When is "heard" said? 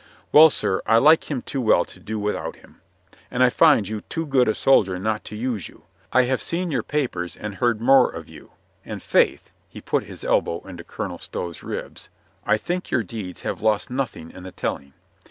7.53-7.79